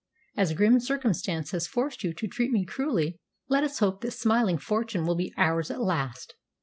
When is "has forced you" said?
1.51-2.11